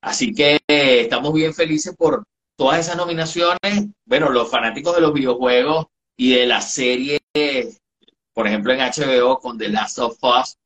Así 0.00 0.34
que 0.34 0.58
eh, 0.66 1.00
estamos 1.02 1.32
bien 1.32 1.54
felices 1.54 1.94
por 1.96 2.24
todas 2.56 2.80
esas 2.80 2.96
nominaciones. 2.96 3.86
Bueno, 4.04 4.30
los 4.30 4.50
fanáticos 4.50 4.94
de 4.94 5.00
los 5.00 5.12
videojuegos 5.12 5.86
y 6.16 6.34
de 6.34 6.46
las 6.46 6.72
series, 6.72 7.20
por 8.34 8.46
ejemplo 8.46 8.72
en 8.72 8.80
HBO 8.80 9.38
con 9.38 9.56
The 9.58 9.68
Last 9.68 9.98
of 10.00 10.18
Us, 10.22 10.56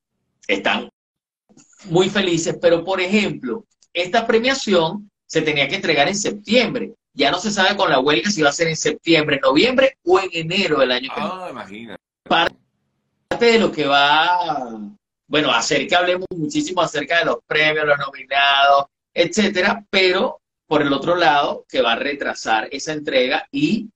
están 0.47 0.89
muy 1.91 2.09
felices, 2.09 2.57
pero 2.61 2.85
por 2.85 3.01
ejemplo, 3.01 3.65
esta 3.93 4.27
premiación 4.27 5.11
se 5.27 5.43
tenía 5.43 5.69
que 5.69 5.77
entregar 5.77 6.09
en 6.09 6.17
septiembre. 6.17 6.95
Ya 7.17 7.31
no 7.31 7.39
se 7.39 7.51
sabe 7.51 7.77
con 7.77 7.91
la 7.91 7.99
huelga 7.99 8.31
si 8.31 8.43
va 8.43 8.51
a 8.51 8.53
ser 8.53 8.69
en 8.69 8.77
septiembre, 8.77 9.41
noviembre 9.43 9.97
o 10.05 10.21
en 10.21 10.29
enero 10.33 10.79
del 10.79 10.93
año 10.93 11.09
que 11.13 11.21
viene. 11.21 11.35
Ah, 11.35 11.49
imagina 11.51 11.97
parte 12.27 12.57
de 13.53 13.59
lo 13.59 13.73
que 13.73 13.87
va, 13.87 14.79
bueno, 15.27 15.53
hacer 15.53 15.87
que 15.87 15.97
hablemos 15.97 16.27
muchísimo 16.37 16.83
acerca 16.83 17.19
de 17.19 17.27
los 17.27 17.39
premios, 17.47 17.87
los 17.87 17.99
nominados, 17.99 18.87
etcétera, 19.15 19.85
pero 19.91 20.41
por 20.67 20.83
el 20.83 20.93
otro 20.93 21.17
lado, 21.17 21.65
que 21.69 21.81
va 21.81 21.93
a 21.93 21.97
retrasar 21.97 22.69
esa 22.73 22.93
entrega 22.93 23.47
y 23.51 23.89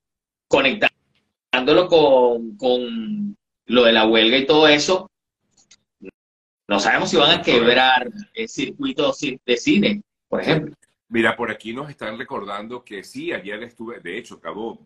conectándolo 0.46 1.88
con, 1.88 2.56
con 2.56 3.36
lo 3.66 3.84
de 3.84 3.92
la 3.92 4.06
huelga 4.06 4.36
y 4.36 4.46
todo 4.46 4.68
eso, 4.68 5.10
no 6.68 6.78
sabemos 6.78 7.10
si 7.10 7.16
van 7.16 7.40
a 7.40 7.42
quebrar 7.42 8.08
el 8.34 8.48
circuito 8.48 9.12
de 9.44 9.56
cine, 9.56 10.02
por 10.28 10.40
ejemplo. 10.40 10.74
Mira, 11.10 11.36
por 11.36 11.50
aquí 11.50 11.72
nos 11.72 11.90
están 11.90 12.16
recordando 12.16 12.84
que 12.84 13.02
sí, 13.02 13.32
ayer 13.32 13.60
estuve, 13.64 13.98
de 13.98 14.16
hecho, 14.16 14.36
acabó 14.36 14.78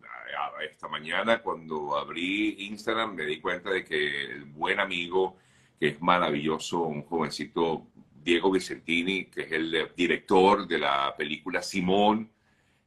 esta 0.67 0.87
mañana 0.87 1.39
cuando 1.39 1.95
abrí 1.95 2.65
Instagram 2.65 3.13
me 3.13 3.25
di 3.25 3.39
cuenta 3.39 3.69
de 3.69 3.83
que 3.83 4.31
el 4.31 4.45
buen 4.45 4.79
amigo, 4.79 5.37
que 5.79 5.89
es 5.89 6.01
maravilloso, 6.01 6.81
un 6.81 7.03
jovencito, 7.03 7.85
Diego 8.23 8.49
Vicentini, 8.49 9.25
que 9.25 9.41
es 9.41 9.51
el 9.51 9.91
director 9.95 10.67
de 10.67 10.79
la 10.79 11.13
película 11.15 11.61
Simón, 11.61 12.31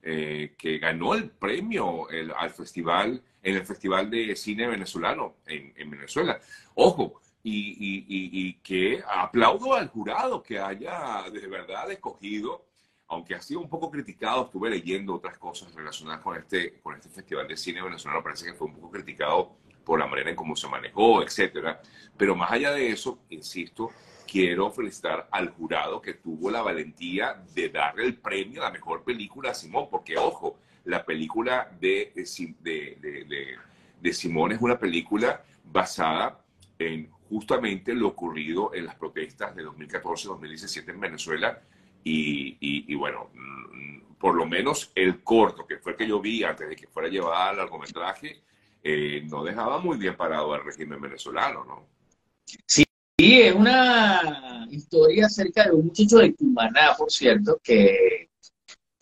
eh, 0.03 0.55
que 0.59 0.79
ganó 0.79 1.15
el 1.15 1.31
premio 1.31 2.09
al 2.37 2.51
festival, 2.51 3.23
en 3.41 3.55
el 3.55 3.65
Festival 3.65 4.11
de 4.11 4.35
Cine 4.35 4.67
Venezolano 4.67 5.37
en, 5.47 5.89
Venezuela. 5.89 6.41
Ojo, 6.75 7.21
y, 7.45 7.77
y, 7.79 8.55
que 8.55 9.01
aplaudo 9.09 9.75
al 9.75 9.87
jurado 9.87 10.43
que 10.43 10.59
haya 10.59 11.31
de 11.33 11.47
verdad 11.47 11.89
escogido 11.93 12.68
aunque 13.09 13.35
ha 13.35 13.41
sido 13.41 13.61
un 13.61 13.69
poco 13.69 13.91
criticado, 13.91 14.45
estuve 14.45 14.71
leyendo 14.71 15.15
otras 15.15 15.39
cosas 15.39 15.75
relacionadas 15.75 16.21
con 16.21 16.37
este, 16.37 16.79
con 16.81 16.95
este 16.95 17.09
Festival 17.09 17.49
de 17.49 17.57
Cine 17.57 17.83
Venezolano, 17.83 18.23
parece 18.23 18.45
que 18.45 18.55
fue 18.55 18.67
un 18.67 18.75
poco 18.75 18.91
criticado 18.91 19.57
por 19.83 19.99
la 19.99 20.07
manera 20.07 20.29
en 20.29 20.37
cómo 20.37 20.55
se 20.55 20.69
manejó, 20.69 21.23
etcétera. 21.23 21.81
Pero 22.17 22.37
más 22.37 22.53
allá 22.53 22.73
de 22.73 22.91
eso, 22.91 23.21
insisto, 23.31 23.91
quiero 24.31 24.71
felicitar 24.71 25.27
al 25.31 25.49
jurado 25.49 26.03
que 26.03 26.15
tuvo 26.15 26.51
la 26.51 26.61
valentía 26.61 27.43
de 27.55 27.71
darle 27.71 28.05
el 28.05 28.17
premio 28.19 28.61
a 28.61 28.67
la 28.67 28.71
mejor 28.71 29.03
película 29.03 29.53
a 29.53 29.55
Simón, 29.55 29.89
porque 29.91 30.19
ojo, 30.19 30.59
la 30.85 31.05
película 31.07 31.71
de, 31.81 32.13
de, 32.61 33.57
de, 34.01 34.13
Simón 34.13 34.53
es 34.53 34.61
una 34.61 34.79
película 34.79 35.43
basada 35.65 36.45
en 36.79 37.11
justamente 37.31 37.95
lo 37.95 38.09
ocurrido 38.09 38.75
en 38.75 38.85
las 38.85 38.95
protestas 38.97 39.57
de 39.57 39.65
2014-2017 39.67 40.91
en 40.91 41.01
Venezuela 41.01 41.63
y, 42.11 42.93
y, 42.93 42.95
bueno, 42.95 43.31
mm, 43.35 44.15
por 44.19 44.35
lo 44.35 44.47
menos 44.47 44.91
el 44.95 45.23
corto, 45.23 45.67
que 45.67 45.79
fue 45.79 45.93
el 45.93 45.99
que 45.99 46.09
yo 46.09 46.21
vi 46.21 46.43
antes 46.43 46.69
de 46.69 46.77
que 46.77 46.87
fuera 46.89 47.09
llevada 47.09 47.51
al 47.51 47.57
largometraje, 47.59 48.43
eh, 48.83 49.23
no 49.29 49.45
dejaba 49.45 49.79
muy 49.79 49.99
bien 49.99 50.17
parado 50.17 50.55
al 50.55 50.65
régimen 50.65 51.01
venezolano, 51.01 51.65
¿no? 51.65 51.87
Sí, 52.67 52.85
es 53.19 53.55
una 53.55 54.67
historia 54.71 55.27
acerca 55.27 55.65
de 55.65 55.73
un 55.73 55.87
muchacho 55.87 56.19
de 56.19 56.35
Cumaná, 56.35 56.95
por 56.97 57.11
cierto, 57.11 57.61
que, 57.63 58.31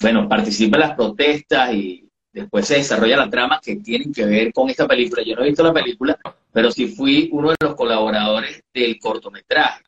bueno, 0.01 0.29
participa 0.29 0.77
en 0.79 0.81
las 0.81 0.97
protestas 0.97 1.75
y 1.75 2.09
después 2.33 2.67
se 2.67 2.77
desarrolla 2.77 3.19
la 3.19 3.31
trama 3.31 3.61
que 3.63 3.77
tienen 3.77 4.13
que 4.13 4.25
ver 4.25 4.53
con 4.53 4.71
esta 4.71 4.89
película. 4.89 5.23
Yo 5.23 5.37
no 5.37 5.43
he 5.43 5.49
visto 5.49 5.63
la 5.63 5.73
película, 5.73 6.19
pero 6.51 6.71
sí 6.71 6.89
fui 6.89 7.29
uno 7.31 7.51
de 7.51 7.57
los 7.61 7.75
colaboradores 7.75 8.63
del 8.73 8.99
cortometraje. 8.99 9.85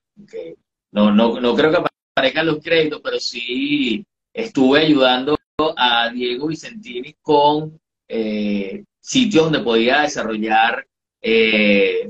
no, 0.92 1.10
no, 1.10 1.40
no 1.40 1.54
creo 1.56 1.70
que 1.70 1.88
aparezcan 2.18 2.46
los 2.46 2.58
créditos, 2.58 3.00
pero 3.02 3.20
sí 3.20 4.04
estuve 4.32 4.80
ayudando 4.80 5.38
a 5.76 6.10
Diego 6.10 6.48
Vicentini 6.48 7.14
con 7.22 7.80
eh, 8.08 8.84
sitios 9.00 9.44
donde 9.44 9.60
podía 9.60 10.00
desarrollar 10.02 10.84
eh, 11.22 12.08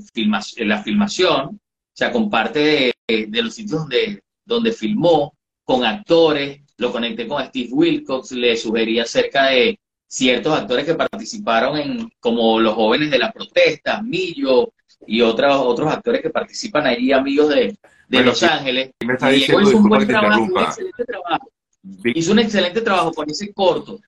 la 0.56 0.82
filmación, 0.82 1.46
o 1.46 1.60
sea, 1.92 2.10
con 2.10 2.30
parte 2.30 2.94
de, 3.06 3.42
los 3.42 3.54
sitios 3.54 3.80
donde, 3.80 4.22
donde 4.46 4.72
filmó, 4.72 5.34
con 5.62 5.84
actores, 5.84 6.62
lo 6.78 6.90
conecté 6.90 7.28
con 7.28 7.44
Steve 7.44 7.68
Wilcox, 7.70 8.32
le 8.32 8.56
sugerí 8.56 9.00
acerca 9.00 9.48
de 9.48 9.78
ciertos 10.06 10.58
actores 10.58 10.86
que 10.86 10.94
participaron 10.94 11.76
en, 11.76 12.10
como 12.18 12.60
los 12.60 12.74
jóvenes 12.74 13.10
de 13.10 13.18
las 13.18 13.32
protestas, 13.32 14.02
Millo 14.02 14.72
y 15.06 15.20
otros, 15.22 15.56
otros 15.56 15.92
actores 15.92 16.22
que 16.22 16.30
participan 16.30 16.86
allí, 16.86 17.12
amigos 17.12 17.48
de, 17.48 17.76
Los 18.08 18.42
Ángeles. 18.42 18.90
hizo 19.34 19.56
un 19.56 19.88
buen 19.88 20.06
trabajo, 20.06 20.42
un 20.42 20.58
excelente 20.58 21.04
trabajo. 21.04 21.50
Hizo 22.14 22.32
un 22.32 22.38
excelente 22.38 22.80
trabajo 22.80 23.12
con 23.12 23.30
ese 23.30 23.52
corto 23.52 24.00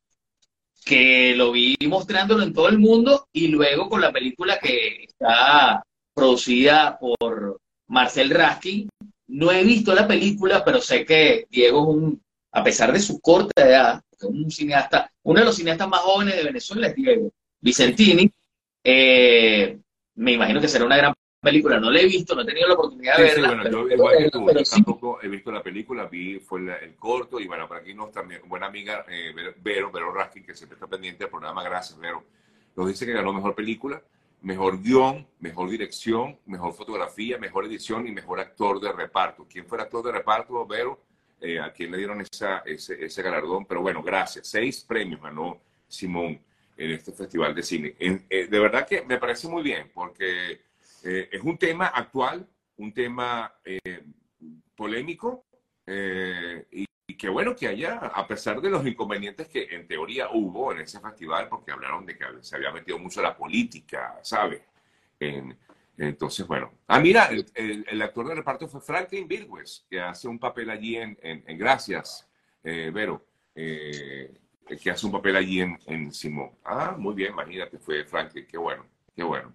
que 0.85 1.35
lo 1.37 1.53
vi 1.53 1.77
mostrándolo 1.87 2.43
en 2.43 2.53
todo 2.53 2.69
el 2.69 2.79
mundo 2.79 3.29
y 3.33 3.49
luego 3.49 3.89
con 3.89 4.01
la 4.01 4.13
película 4.13 4.59
que 4.59 5.05
está 5.05 5.85
producida 6.15 6.99
por 6.99 7.61
Marcel 7.87 8.31
Raskin. 8.31 8.89
No 9.29 9.53
he 9.53 9.63
visto 9.63 9.95
la 9.95 10.09
película, 10.09 10.65
pero 10.65 10.81
sé 10.81 11.05
que 11.05 11.47
Diego 11.51 11.83
es 11.83 11.97
un, 11.97 12.23
a 12.53 12.65
pesar 12.65 12.93
de 12.93 13.01
su 13.01 13.21
corta 13.21 13.67
edad, 13.67 14.03
un 14.23 14.51
cineasta, 14.51 15.11
uno 15.23 15.41
de 15.41 15.47
los 15.47 15.57
cineastas 15.57 15.89
más 15.89 16.01
jóvenes 16.01 16.37
de 16.37 16.45
Venezuela 16.45 16.89
es 16.89 16.95
Diego 16.95 17.33
Vicentini. 17.61 18.31
Eh, 18.83 19.79
me 20.21 20.33
imagino 20.33 20.61
que 20.61 20.69
será 20.69 20.85
una 20.85 20.99
gran 20.99 21.15
película, 21.41 21.81
no 21.81 21.91
la 21.91 22.01
he 22.01 22.05
visto, 22.05 22.35
no 22.35 22.43
he 22.43 22.45
tenido 22.45 22.69
la 22.69 22.75
oportunidad 22.75 23.17
de 23.17 23.23
verla. 23.23 23.49
bueno, 23.49 23.71
yo 23.71 23.89
igual 23.89 24.19
que 24.19 24.31
tú, 24.31 24.47
yo 24.53 24.63
tampoco 24.63 25.19
he 25.23 25.29
visto 25.29 25.51
la 25.51 25.63
película, 25.63 26.05
vi 26.05 26.39
fue 26.41 26.61
el 26.61 26.95
corto 26.97 27.41
y 27.41 27.47
bueno, 27.47 27.67
para 27.67 27.81
aquí 27.81 27.95
nos 27.95 28.13
también, 28.13 28.43
buena 28.47 28.67
amiga 28.67 29.07
eh, 29.09 29.33
Vero, 29.63 29.91
Vero 29.91 30.13
Raskin, 30.13 30.45
que 30.45 30.55
siempre 30.55 30.75
está 30.75 30.87
pendiente 30.87 31.25
del 31.25 31.31
programa, 31.31 31.65
gracias 31.65 31.99
Vero, 31.99 32.23
nos 32.77 32.87
dice 32.87 33.07
que 33.07 33.13
ganó 33.13 33.33
mejor 33.33 33.55
película, 33.55 34.03
mejor 34.43 34.83
guion, 34.83 35.27
mejor 35.39 35.71
dirección, 35.71 36.39
mejor 36.45 36.75
fotografía, 36.75 37.39
mejor 37.39 37.65
edición 37.65 38.07
y 38.07 38.13
mejor 38.13 38.41
actor 38.41 38.79
de 38.79 38.93
reparto. 38.93 39.47
¿Quién 39.51 39.65
fue 39.65 39.79
el 39.79 39.85
actor 39.85 40.05
de 40.05 40.13
reparto, 40.13 40.67
Vero? 40.67 41.01
Eh, 41.41 41.59
a 41.59 41.73
quién 41.73 41.91
le 41.91 41.97
dieron 41.97 42.21
esa, 42.21 42.59
ese, 42.59 43.03
ese 43.03 43.23
galardón, 43.23 43.65
pero 43.65 43.81
bueno, 43.81 44.03
gracias. 44.03 44.49
Seis 44.49 44.85
premios 44.87 45.23
ganó 45.23 45.59
Simón 45.89 46.39
en 46.81 46.93
este 46.93 47.13
festival 47.13 47.55
de 47.55 47.63
cine. 47.63 47.95
Eh, 47.99 48.47
de 48.47 48.59
verdad 48.59 48.87
que 48.87 49.03
me 49.03 49.19
parece 49.19 49.49
muy 49.49 49.63
bien, 49.63 49.91
porque 49.93 50.63
eh, 51.05 51.29
es 51.31 51.43
un 51.43 51.59
tema 51.59 51.89
actual, 51.89 52.49
un 52.79 52.93
tema 52.95 53.55
eh, 53.65 54.03
polémico 54.75 55.45
eh, 55.87 56.67
y, 56.73 56.87
que 57.19 57.29
bueno 57.29 57.55
que 57.55 57.69
haya, 57.69 57.99
a 57.99 58.27
pesar 58.27 58.63
de 58.63 58.71
los 58.71 58.87
inconvenientes 58.87 59.47
que 59.49 59.65
en 59.75 59.87
teoría 59.87 60.31
hubo 60.33 60.73
en 60.73 60.81
ese 60.81 61.01
festival, 61.01 61.49
porque 61.51 61.71
hablaron 61.71 62.07
de 62.07 62.17
que 62.17 62.25
se 62.41 62.57
había 62.57 62.73
metido 62.73 62.99
mucho 62.99 63.21
la 63.21 63.37
política, 63.37 64.19
¿sabes? 64.23 64.63
entonces, 65.99 66.47
bueno. 66.47 66.73
Ah, 66.87 66.99
mira, 66.99 67.29
el, 67.55 68.01
actor 68.01 68.27
de 68.27 68.37
reparto 68.37 68.69
fue 68.69 68.81
Franklin 68.81 69.29
Virgües, 69.29 69.85
que 69.91 70.01
hace 70.01 70.29
un 70.29 70.39
papel 70.39 70.71
allí 70.71 70.97
en, 70.97 71.19
en, 71.23 71.59
Gracias, 71.59 72.27
Vero, 72.63 73.27
que 74.79 74.91
hace 74.91 75.07
un 75.07 75.13
papel 75.13 75.37
allí 75.37 75.61
en, 75.61 75.79
en 75.87 76.13
Simón. 76.13 76.51
Ah, 76.65 76.95
muy 76.99 77.15
bien, 77.15 77.33
imagínate, 77.33 77.79
fue 77.79 78.05
Franklin, 78.05 78.47
qué 78.47 78.59
bueno, 78.59 78.85
qué 79.15 79.23
bueno. 79.23 79.53